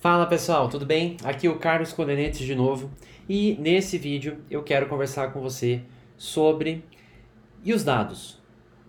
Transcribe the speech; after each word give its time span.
Fala 0.00 0.24
pessoal, 0.24 0.66
tudo 0.70 0.86
bem? 0.86 1.18
Aqui 1.22 1.46
é 1.46 1.50
o 1.50 1.58
Carlos 1.58 1.92
Colenetes 1.92 2.46
de 2.46 2.54
novo 2.54 2.90
e 3.28 3.54
nesse 3.60 3.98
vídeo 3.98 4.38
eu 4.50 4.62
quero 4.62 4.86
conversar 4.86 5.30
com 5.30 5.42
você 5.42 5.82
sobre 6.16 6.82
e 7.62 7.74
os 7.74 7.84
dados 7.84 8.40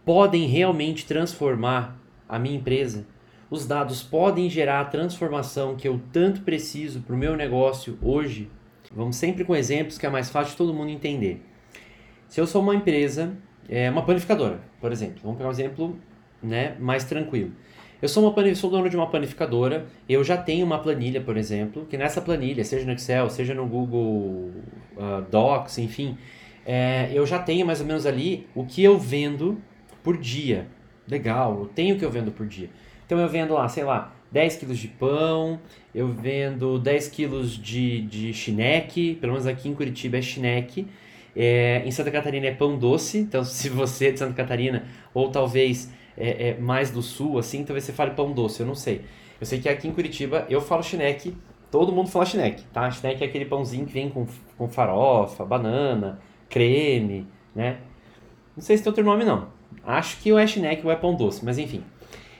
podem 0.06 0.48
realmente 0.48 1.06
transformar 1.06 2.00
a 2.30 2.40
minha 2.40 2.56
empresa? 2.56 3.06
Os 3.50 3.68
dados 3.68 4.02
podem 4.02 4.50
gerar 4.50 4.80
a 4.80 4.86
transformação 4.86 5.76
que 5.76 5.86
eu 5.86 6.00
tanto 6.14 6.44
preciso 6.44 7.02
para 7.02 7.14
o 7.14 7.20
meu 7.20 7.36
negócio 7.36 8.00
hoje? 8.02 8.50
Vamos 8.90 9.18
sempre 9.18 9.44
com 9.44 9.54
exemplos 9.54 9.98
que 9.98 10.06
é 10.06 10.10
mais 10.10 10.30
fácil 10.30 10.52
de 10.52 10.58
todo 10.60 10.74
mundo 10.74 10.92
entender. 10.92 11.46
Se 12.30 12.40
eu 12.40 12.48
sou 12.48 12.62
uma 12.62 12.74
empresa, 12.74 13.36
é 13.68 13.90
uma 13.90 14.06
panificadora, 14.06 14.62
por 14.80 14.94
exemplo, 14.94 15.20
vamos 15.24 15.38
pegar 15.38 15.50
um 15.50 15.52
exemplo 15.52 16.00
né, 16.42 16.78
mais 16.80 17.04
tranquilo. 17.04 17.52
Eu 18.02 18.10
sou, 18.10 18.28
uma, 18.28 18.56
sou 18.56 18.70
dono 18.70 18.90
de 18.90 18.96
uma 18.96 19.08
panificadora, 19.08 19.86
eu 20.10 20.24
já 20.24 20.36
tenho 20.36 20.66
uma 20.66 20.80
planilha, 20.80 21.22
por 21.22 21.38
exemplo, 21.38 21.86
que 21.86 21.98
nessa 21.98 22.20
planilha, 22.20 22.64
seja 22.64 22.86
no 22.86 22.94
Excel, 22.94 23.30
seja 23.30 23.54
no 23.54 23.68
Google 23.68 24.52
uh, 24.98 25.22
Docs, 25.30 25.78
enfim, 25.78 26.18
é, 26.66 27.12
eu 27.14 27.26
já 27.28 27.38
tenho 27.38 27.66
mais 27.66 27.80
ou 27.80 27.86
menos 27.86 28.06
ali 28.06 28.48
o 28.56 28.66
que 28.66 28.84
eu 28.84 28.98
vendo 28.98 29.62
por 30.04 30.18
dia. 30.18 30.68
Legal, 31.08 31.60
eu 31.60 31.66
tenho 31.68 31.96
o 31.96 32.00
que 32.00 32.06
eu 32.06 32.10
vendo 32.10 32.32
por 32.32 32.48
dia. 32.48 32.70
Então 33.06 33.20
eu 33.20 33.28
vendo 33.28 33.54
lá, 33.54 33.68
sei 33.68 33.84
lá, 33.84 34.16
10 34.32 34.56
quilos 34.56 34.80
de 34.80 34.88
pão, 34.88 35.60
eu 35.94 36.08
vendo 36.08 36.80
10 36.80 37.08
quilos 37.10 37.58
de, 37.58 38.02
de 38.02 38.34
chineque, 38.34 39.16
pelo 39.20 39.34
menos 39.34 39.46
aqui 39.46 39.68
em 39.70 39.76
Curitiba 39.76 40.18
é 40.18 40.22
chineque. 40.22 40.88
É, 41.36 41.82
em 41.86 41.92
Santa 41.92 42.12
Catarina 42.12 42.48
é 42.48 42.52
pão 42.52 42.78
doce, 42.78 43.20
então 43.20 43.44
se 43.46 43.70
você 43.70 44.08
é 44.08 44.12
de 44.12 44.20
Santa 44.20 44.34
Catarina, 44.34 44.86
ou 45.14 45.30
talvez 45.30 45.92
é, 46.18 46.50
é, 46.50 46.58
mais 46.58 46.92
do 46.92 47.02
sul, 47.02 47.38
assim, 47.38 47.64
talvez 47.64 47.84
você 47.84 47.94
fale 47.94 48.12
pão 48.12 48.32
doce, 48.32 48.60
eu 48.60 48.66
não 48.66 48.76
sei. 48.76 49.02
Eu 49.40 49.46
sei 49.46 49.60
que 49.60 49.68
aqui 49.68 49.88
em 49.88 49.92
Curitiba 49.92 50.46
eu 50.50 50.62
falo 50.62 50.84
chineque, 50.84 51.36
todo 51.72 51.92
mundo 51.92 52.10
fala 52.10 52.26
chineque, 52.26 52.64
tá? 52.74 52.92
Chineque 52.92 53.24
é 53.24 53.28
aquele 53.28 53.46
pãozinho 53.46 53.86
que 53.86 53.94
vem 53.94 54.10
com, 54.10 54.28
com 54.58 54.68
farofa, 54.68 55.46
banana, 55.46 56.20
creme, 56.50 57.28
né? 57.56 57.80
Não 58.56 58.62
sei 58.62 58.78
se 58.78 58.84
tem 58.84 58.90
outro 58.92 59.04
nome 59.04 59.24
não. 59.24 59.48
Acho 59.84 60.18
que 60.18 60.32
o 60.32 60.38
é 60.38 60.46
chineque 60.46 60.86
ou 60.86 60.92
é 60.92 60.96
pão 60.96 61.16
doce, 61.16 61.44
mas 61.44 61.58
enfim. 61.58 61.84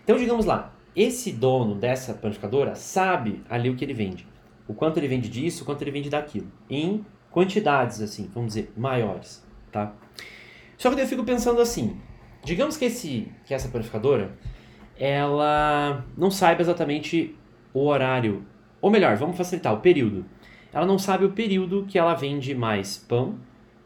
Então, 0.04 0.18
digamos 0.18 0.46
lá, 0.46 0.74
esse 0.96 1.32
dono 1.32 1.76
dessa 1.76 2.14
panificadora 2.14 2.76
sabe 2.76 3.42
ali 3.50 3.70
o 3.70 3.76
que 3.76 3.86
ele 3.86 3.94
vende. 3.94 4.28
O 4.68 4.74
quanto 4.74 4.98
ele 4.98 5.08
vende 5.08 5.30
disso, 5.30 5.64
o 5.64 5.66
quanto 5.66 5.82
ele 5.82 5.92
vende 5.92 6.10
daquilo. 6.10 6.48
Em 6.70 7.06
quantidades, 7.32 8.02
assim, 8.02 8.30
vamos 8.34 8.54
dizer, 8.54 8.72
maiores, 8.76 9.44
tá? 9.72 9.94
Só 10.78 10.94
que 10.94 11.00
eu 11.00 11.08
fico 11.08 11.24
pensando 11.24 11.62
assim, 11.62 11.98
Digamos 12.44 12.76
que, 12.76 12.86
esse, 12.86 13.32
que 13.46 13.54
essa 13.54 13.70
panificadora 13.70 14.32
ela 15.00 16.04
não 16.18 16.32
saiba 16.32 16.62
exatamente 16.62 17.36
o 17.74 17.86
horário, 17.86 18.46
ou 18.82 18.90
melhor, 18.90 19.16
vamos 19.16 19.38
facilitar, 19.38 19.74
o 19.74 19.80
período. 19.80 20.26
Ela 20.74 20.86
não 20.86 20.98
sabe 20.98 21.26
o 21.26 21.32
período 21.32 21.86
que 21.88 22.00
ela 22.00 22.14
vende 22.14 22.54
mais 22.56 22.98
pão, 22.98 23.36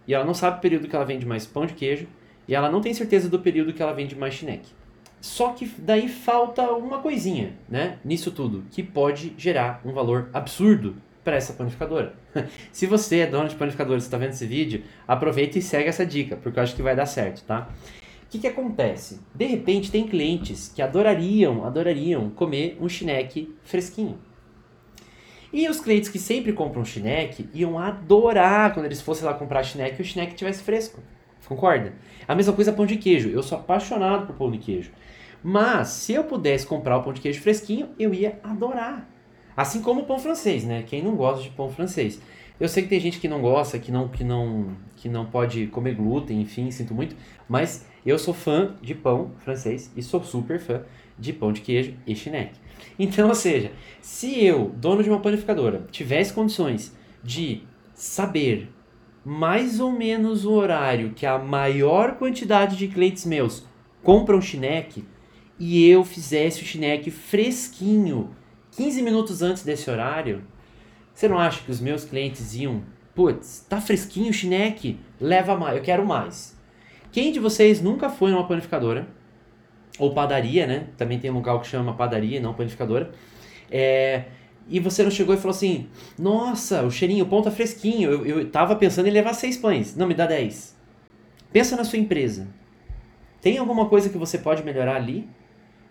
e 0.08 0.14
ela 0.14 0.24
não 0.24 0.34
sabe 0.34 0.58
o 0.58 0.62
período 0.62 0.88
que 0.88 0.96
ela 0.96 1.06
vende 1.06 1.26
mais 1.26 1.46
pão 1.46 1.66
de 1.66 1.74
queijo, 1.74 2.08
e 2.48 2.56
ela 2.56 2.72
não 2.72 2.80
tem 2.80 2.94
certeza 2.94 3.28
do 3.28 3.40
período 3.40 3.74
que 3.74 3.82
ela 3.82 3.94
vende 3.94 4.16
mais 4.16 4.34
chineque. 4.34 4.72
Só 5.20 5.52
que 5.52 5.66
daí 5.80 6.08
falta 6.08 6.64
uma 6.72 7.00
coisinha, 7.00 7.54
né, 7.68 7.98
nisso 8.06 8.32
tudo, 8.32 8.64
que 8.72 8.84
pode 8.84 9.34
gerar 9.38 9.82
um 9.84 9.92
valor 9.92 10.30
absurdo 10.34 10.96
para 11.26 11.36
essa 11.36 11.52
panificadora. 11.54 12.14
Se 12.72 12.86
você 12.86 13.20
é 13.20 13.28
dono 13.28 13.50
de 13.50 13.56
panificadora 13.56 13.98
e 13.98 14.02
está 14.02 14.18
vendo 14.18 14.30
esse 14.30 14.46
vídeo, 14.46 14.84
aproveita 15.08 15.58
e 15.58 15.62
segue 15.62 15.90
essa 15.90 16.06
dica, 16.06 16.38
porque 16.38 16.60
eu 16.60 16.64
acho 16.64 16.76
que 16.76 16.84
vai 16.84 16.96
dar 16.96 17.08
certo, 17.08 17.44
tá? 17.44 17.68
O 18.24 18.30
que, 18.30 18.40
que 18.40 18.48
acontece? 18.48 19.20
De 19.34 19.46
repente 19.46 19.92
tem 19.92 20.08
clientes 20.08 20.72
que 20.74 20.82
adorariam, 20.82 21.66
adorariam 21.66 22.30
comer 22.30 22.78
um 22.80 22.88
chineque 22.88 23.54
fresquinho. 23.64 24.20
E 25.52 25.68
os 25.68 25.80
clientes 25.80 26.10
que 26.10 26.20
sempre 26.20 26.54
compram 26.54 26.86
chineque 26.86 27.50
iam 27.54 27.80
adorar 27.80 28.74
quando 28.74 28.86
eles 28.86 29.02
fossem 29.02 29.26
lá 29.26 29.34
comprar 29.34 29.64
chineque 29.64 30.00
e 30.00 30.02
o 30.02 30.06
chineque 30.06 30.34
estivesse 30.34 30.62
fresco. 30.64 31.02
Concorda? 31.48 31.94
A 32.28 32.36
mesma 32.36 32.54
coisa 32.54 32.74
pão 32.74 32.86
de 32.86 32.98
queijo. 32.98 33.30
Eu 33.30 33.42
sou 33.42 33.58
apaixonado 33.58 34.28
por 34.28 34.36
pão 34.36 34.52
de 34.52 34.58
queijo. 34.58 34.92
Mas 35.42 35.90
se 35.90 36.14
eu 36.14 36.24
pudesse 36.24 36.66
comprar 36.66 36.98
o 36.98 37.04
pão 37.04 37.14
de 37.14 37.22
queijo 37.22 37.42
fresquinho, 37.42 37.90
eu 37.98 38.14
ia 38.14 38.40
adorar. 38.44 39.08
Assim 39.56 39.82
como 39.82 40.02
o 40.02 40.06
pão 40.06 40.20
francês, 40.20 40.64
né? 40.64 40.84
Quem 40.86 41.02
não 41.02 41.16
gosta 41.16 41.44
de 41.44 41.50
pão 41.50 41.70
francês? 41.70 42.20
Eu 42.60 42.70
sei 42.70 42.84
que 42.84 42.90
tem 42.90 43.00
gente 43.00 43.20
que 43.20 43.28
não 43.28 43.42
gosta, 43.42 43.78
que 43.78 43.92
não, 43.92 44.08
que 44.08 44.24
não, 44.24 44.76
que 44.96 45.10
não 45.10 45.26
pode 45.26 45.68
comer 45.68 45.96
glúten, 45.96 46.42
enfim, 46.42 46.72
sinto 46.72 46.94
muito, 46.94 47.16
mas 47.50 47.86
eu 48.06 48.18
sou 48.18 48.34
fã 48.34 48.76
de 48.82 48.96
pão 48.96 49.32
francês 49.40 49.92
e 49.96 50.02
sou 50.02 50.24
super 50.24 50.60
fã 50.60 50.84
de 51.20 51.34
pão 51.34 51.52
de 51.52 51.62
queijo 51.62 51.94
e 52.08 52.16
chineque. 52.16 52.60
Então, 52.98 53.28
ou 53.28 53.36
seja, 53.36 53.72
se 54.02 54.44
eu, 54.44 54.72
dono 54.76 55.04
de 55.04 55.10
uma 55.10 55.20
panificadora, 55.20 55.86
tivesse 55.92 56.34
condições 56.34 56.96
de 57.24 57.64
saber 57.94 58.70
mais 59.24 59.80
ou 59.80 59.92
menos 59.92 60.46
o 60.46 60.54
horário 60.54 61.12
que 61.14 61.26
a 61.26 61.40
maior 61.40 62.16
quantidade 62.16 62.78
de 62.78 62.88
clientes 62.88 63.26
meus 63.26 63.66
compram 64.04 64.40
chineque 64.40 65.04
e 65.58 65.90
eu 65.90 66.04
fizesse 66.04 66.62
o 66.62 66.66
chineque 66.66 67.10
fresquinho 67.10 68.30
15 68.76 69.02
minutos 69.02 69.42
antes 69.42 69.64
desse 69.64 69.90
horário, 69.90 70.44
você 71.14 71.28
não 71.28 71.40
acha 71.40 71.62
que 71.64 71.72
os 71.72 71.80
meus 71.80 72.04
clientes 72.04 72.56
iam, 72.56 72.84
putz, 73.14 73.66
tá 73.70 73.80
fresquinho 73.80 74.30
o 74.30 74.34
chineque, 74.34 75.00
leva 75.20 75.56
mais, 75.56 75.78
eu 75.78 75.84
quero 75.84 76.06
mais. 76.06 76.56
Quem 77.12 77.32
de 77.32 77.40
vocês 77.40 77.82
nunca 77.82 78.10
foi 78.10 78.32
numa 78.32 78.46
panificadora? 78.46 79.08
Ou 79.98 80.14
padaria, 80.14 80.68
né? 80.68 80.88
Também 80.98 81.18
tem 81.18 81.32
um 81.32 81.36
lugar 81.36 81.58
que 81.62 81.68
chama 81.68 81.94
padaria, 81.94 82.42
não 82.42 82.54
panificadora. 82.54 83.12
É, 83.72 84.26
e 84.68 84.82
você 84.82 85.04
não 85.04 85.12
chegou 85.12 85.34
e 85.34 85.38
falou 85.38 85.56
assim: 85.56 85.88
Nossa, 86.20 86.84
o 86.84 86.92
cheirinho, 86.92 87.24
o 87.24 87.28
pão 87.30 87.42
tá 87.42 87.50
fresquinho. 87.50 88.12
Eu, 88.12 88.26
eu 88.26 88.50
tava 88.50 88.76
pensando 88.76 89.08
em 89.08 89.12
levar 89.12 89.34
seis 89.34 89.56
pães. 89.56 89.96
Não, 89.96 90.06
me 90.06 90.14
dá 90.14 90.26
dez. 90.26 90.76
Pensa 91.54 91.78
na 91.78 91.86
sua 91.86 91.98
empresa. 91.98 92.48
Tem 93.42 93.58
alguma 93.58 93.88
coisa 93.88 94.10
que 94.10 94.18
você 94.18 94.38
pode 94.38 94.64
melhorar 94.64 94.98
ali? 94.98 95.30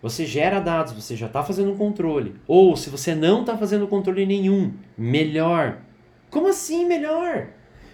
Você 0.05 0.23
gera 0.23 0.59
dados, 0.59 0.93
você 0.93 1.15
já 1.15 1.25
está 1.25 1.43
fazendo 1.43 1.71
um 1.71 1.75
controle. 1.75 2.35
Ou 2.47 2.77
se 2.77 2.91
você 2.91 3.15
não 3.15 3.41
está 3.41 3.57
fazendo 3.57 3.87
controle 3.87 4.23
nenhum, 4.23 4.71
melhor. 4.95 5.79
Como 6.29 6.47
assim 6.47 6.85
melhor? 6.85 7.47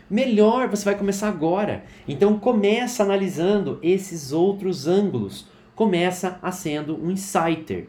melhor 0.09 0.67
você 0.67 0.83
vai 0.83 0.97
começar 0.97 1.29
agora. 1.29 1.85
Então 2.05 2.37
começa 2.37 3.01
analisando 3.01 3.79
esses 3.81 4.33
outros 4.33 4.87
ângulos. 4.87 5.47
Começa 5.73 6.37
a 6.41 6.51
sendo 6.51 7.01
um 7.01 7.09
insider. 7.09 7.87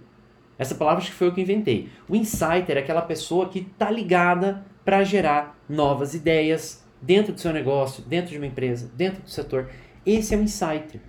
Essa 0.57 0.77
palavra 0.77 1.01
acho 1.03 1.11
que 1.11 1.17
foi 1.17 1.27
eu 1.27 1.35
que 1.35 1.41
inventei. 1.41 1.89
O 2.09 2.15
insider 2.15 2.77
é 2.77 2.79
aquela 2.79 3.03
pessoa 3.03 3.49
que 3.49 3.59
está 3.59 3.91
ligada 3.91 4.65
para 4.85 5.03
gerar 5.03 5.59
novas 5.69 6.15
ideias 6.15 6.87
dentro 7.01 7.33
do 7.33 7.41
seu 7.41 7.53
negócio, 7.53 8.05
dentro 8.05 8.31
de 8.31 8.37
uma 8.37 8.47
empresa, 8.47 8.89
dentro 8.95 9.21
do 9.23 9.31
setor. 9.31 9.69
Esse 10.07 10.33
é 10.33 10.39
o 10.39 10.43
insider. 10.43 11.01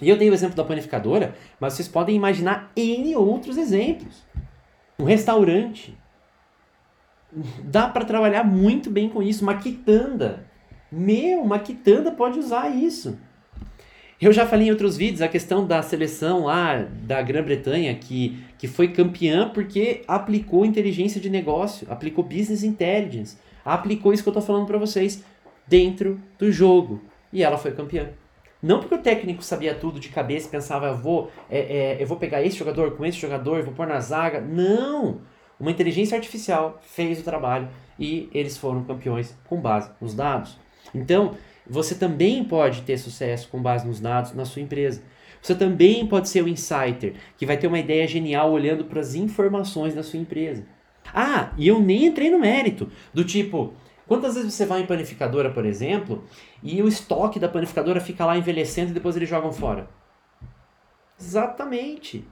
E 0.00 0.08
eu 0.08 0.16
dei 0.16 0.28
o 0.30 0.34
exemplo 0.34 0.56
da 0.56 0.64
panificadora, 0.64 1.34
mas 1.60 1.74
vocês 1.74 1.88
podem 1.88 2.16
imaginar 2.16 2.72
N 2.76 3.14
outros 3.14 3.56
exemplos. 3.56 4.24
Um 4.98 5.04
restaurante, 5.04 5.96
Dá 7.64 7.88
para 7.88 8.04
trabalhar 8.04 8.44
muito 8.44 8.90
bem 8.90 9.08
com 9.08 9.22
isso. 9.22 9.42
Uma 9.42 9.56
quitanda. 9.56 10.44
Meu, 10.90 11.40
uma 11.40 11.58
quitanda 11.58 12.12
pode 12.12 12.38
usar 12.38 12.68
isso. 12.68 13.18
Eu 14.20 14.32
já 14.32 14.46
falei 14.46 14.68
em 14.68 14.70
outros 14.70 14.96
vídeos 14.96 15.22
a 15.22 15.26
questão 15.26 15.66
da 15.66 15.82
seleção 15.82 16.44
lá 16.44 16.86
da 17.02 17.20
Grã-Bretanha 17.22 17.92
que, 17.94 18.38
que 18.56 18.68
foi 18.68 18.88
campeã 18.88 19.48
porque 19.48 20.02
aplicou 20.06 20.64
inteligência 20.64 21.20
de 21.20 21.28
negócio, 21.28 21.90
aplicou 21.90 22.22
business 22.22 22.62
intelligence, 22.62 23.36
aplicou 23.64 24.12
isso 24.12 24.22
que 24.22 24.28
eu 24.28 24.32
estou 24.32 24.42
falando 24.42 24.66
para 24.66 24.78
vocês 24.78 25.24
dentro 25.66 26.20
do 26.38 26.52
jogo 26.52 27.02
e 27.32 27.42
ela 27.42 27.58
foi 27.58 27.72
campeã. 27.72 28.10
Não 28.62 28.78
porque 28.78 28.94
o 28.94 29.02
técnico 29.02 29.42
sabia 29.42 29.74
tudo 29.74 29.98
de 29.98 30.08
cabeça, 30.08 30.48
pensava 30.48 30.86
eu 30.86 30.96
vou, 30.96 31.32
é, 31.50 31.58
é, 31.58 31.96
eu 32.02 32.06
vou 32.06 32.16
pegar 32.16 32.42
esse 32.42 32.56
jogador 32.56 32.92
com 32.92 33.04
esse 33.04 33.18
jogador, 33.18 33.62
vou 33.62 33.74
pôr 33.74 33.86
na 33.88 33.98
zaga. 33.98 34.40
Não! 34.40 35.20
Uma 35.58 35.70
inteligência 35.70 36.16
artificial 36.16 36.80
fez 36.82 37.20
o 37.20 37.24
trabalho 37.24 37.68
e 37.98 38.30
eles 38.32 38.56
foram 38.56 38.84
campeões 38.84 39.36
com 39.48 39.60
base 39.60 39.90
nos 40.00 40.14
dados. 40.14 40.58
Então, 40.94 41.36
você 41.66 41.94
também 41.94 42.44
pode 42.44 42.82
ter 42.82 42.98
sucesso 42.98 43.48
com 43.48 43.60
base 43.60 43.86
nos 43.86 44.00
dados 44.00 44.32
na 44.32 44.44
sua 44.44 44.62
empresa. 44.62 45.02
Você 45.40 45.56
também 45.56 46.06
pode 46.06 46.28
ser 46.28 46.42
o 46.42 46.44
um 46.44 46.48
insider, 46.48 47.14
que 47.36 47.46
vai 47.46 47.56
ter 47.56 47.66
uma 47.66 47.78
ideia 47.78 48.06
genial 48.06 48.52
olhando 48.52 48.84
para 48.84 49.00
as 49.00 49.14
informações 49.14 49.94
da 49.94 50.02
sua 50.02 50.20
empresa. 50.20 50.64
Ah, 51.12 51.52
e 51.58 51.66
eu 51.66 51.80
nem 51.80 52.06
entrei 52.06 52.30
no 52.30 52.38
mérito, 52.38 52.90
do 53.12 53.24
tipo, 53.24 53.74
quantas 54.06 54.34
vezes 54.34 54.54
você 54.54 54.66
vai 54.66 54.82
em 54.82 54.86
panificadora, 54.86 55.50
por 55.50 55.64
exemplo, 55.64 56.24
e 56.62 56.82
o 56.82 56.88
estoque 56.88 57.38
da 57.38 57.48
panificadora 57.48 58.00
fica 58.00 58.24
lá 58.24 58.36
envelhecendo 58.36 58.90
e 58.90 58.94
depois 58.94 59.16
eles 59.16 59.28
jogam 59.28 59.52
fora? 59.52 59.88
Exatamente. 61.20 62.26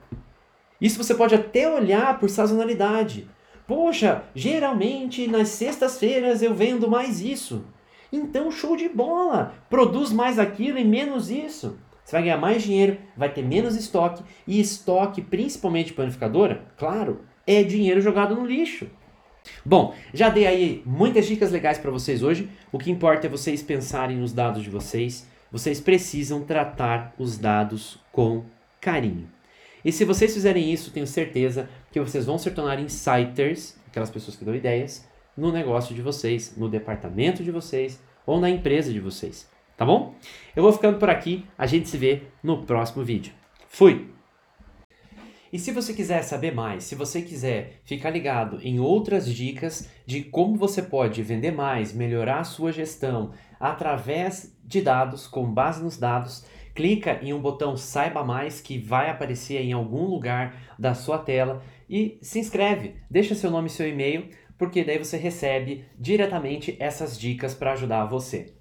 Isso 0.81 1.03
você 1.03 1.15
pode 1.15 1.35
até 1.35 1.69
olhar 1.73 2.19
por 2.19 2.29
sazonalidade. 2.29 3.29
Poxa, 3.67 4.25
geralmente 4.35 5.29
nas 5.29 5.49
sextas-feiras 5.49 6.43
eu 6.43 6.55
vendo 6.55 6.89
mais 6.89 7.21
isso. 7.21 7.65
Então, 8.13 8.51
show 8.51 8.77
de 8.77 8.89
bola! 8.89 9.55
Produz 9.69 10.11
mais 10.11 10.39
aquilo 10.39 10.79
e 10.79 10.85
menos 10.85 11.31
isso. 11.31 11.79
Você 12.05 12.17
vai 12.17 12.23
ganhar 12.25 12.39
mais 12.39 12.63
dinheiro, 12.63 12.99
vai 13.17 13.33
ter 13.33 13.43
menos 13.43 13.77
estoque 13.77 14.25
e 14.45 14.59
estoque, 14.59 15.23
principalmente 15.23 15.93
panificadora, 15.93 16.65
claro, 16.77 17.21
é 17.47 17.63
dinheiro 17.63 18.01
jogado 18.01 18.35
no 18.35 18.45
lixo. 18.45 18.91
Bom, 19.65 19.95
já 20.13 20.29
dei 20.29 20.47
aí 20.47 20.83
muitas 20.87 21.27
dicas 21.27 21.51
legais 21.51 21.79
para 21.79 21.91
vocês 21.91 22.23
hoje. 22.23 22.49
O 22.73 22.79
que 22.79 22.91
importa 22.91 23.27
é 23.27 23.31
vocês 23.31 23.63
pensarem 23.63 24.17
nos 24.17 24.33
dados 24.33 24.63
de 24.63 24.71
vocês. 24.71 25.27
Vocês 25.51 25.81
precisam 25.81 26.43
tratar 26.43 27.15
os 27.19 27.37
dados 27.37 27.99
com 28.13 28.45
carinho. 28.81 29.29
E 29.85 29.91
se 29.91 30.05
vocês 30.05 30.33
fizerem 30.33 30.73
isso, 30.73 30.91
tenho 30.91 31.07
certeza 31.07 31.69
que 31.91 32.01
vocês 32.01 32.27
vão 32.27 32.39
se 32.39 32.51
tornar 32.51 32.79
insiders, 32.79 33.77
aquelas 33.87 34.11
pessoas 34.11 34.37
que 34.37 34.45
dão 34.45 34.55
ideias, 34.55 35.09
no 35.37 35.51
negócio 35.51 35.95
de 35.95 36.03
vocês, 36.03 36.55
no 36.57 36.69
departamento 36.69 37.43
de 37.43 37.51
vocês 37.51 38.01
ou 38.27 38.39
na 38.39 38.51
empresa 38.51 38.93
de 38.93 39.01
vocês. 39.01 39.49
Tá 39.77 39.85
bom? 39.85 40.15
Eu 40.55 40.63
vou 40.63 40.73
ficando 40.73 40.99
por 40.99 41.09
aqui, 41.09 41.47
a 41.57 41.67
gente 41.67 41.89
se 41.89 41.97
vê 41.97 42.23
no 42.43 42.65
próximo 42.65 43.03
vídeo. 43.03 43.33
Fui! 43.69 44.20
E 45.53 45.59
se 45.59 45.73
você 45.73 45.93
quiser 45.93 46.23
saber 46.23 46.55
mais, 46.55 46.85
se 46.85 46.95
você 46.95 47.21
quiser 47.21 47.81
ficar 47.85 48.11
ligado 48.11 48.61
em 48.63 48.79
outras 48.79 49.27
dicas 49.27 49.89
de 50.07 50.23
como 50.23 50.57
você 50.57 50.81
pode 50.81 51.23
vender 51.25 51.51
mais, 51.51 51.93
melhorar 51.93 52.41
a 52.41 52.45
sua 52.45 52.71
gestão 52.71 53.33
através 53.59 54.57
de 54.65 54.81
dados, 54.81 55.27
com 55.27 55.53
base 55.53 55.83
nos 55.83 55.99
dados, 55.99 56.47
clica 56.73 57.19
em 57.21 57.33
um 57.33 57.41
botão 57.41 57.77
Saiba 57.77 58.23
Mais 58.23 58.61
que 58.61 58.79
vai 58.79 59.11
aparecer 59.11 59.61
em 59.61 59.73
algum 59.73 60.05
lugar 60.05 60.75
da 60.79 60.95
sua 60.95 61.19
tela 61.19 61.63
e 61.89 62.17
se 62.23 62.39
inscreve, 62.39 62.95
deixa 63.11 63.35
seu 63.35 63.51
nome 63.51 63.67
e 63.67 63.71
seu 63.71 63.89
e-mail, 63.89 64.29
porque 64.57 64.85
daí 64.85 64.99
você 64.99 65.17
recebe 65.17 65.85
diretamente 65.99 66.77
essas 66.79 67.19
dicas 67.19 67.55
para 67.55 67.73
ajudar 67.73 68.05
você. 68.05 68.60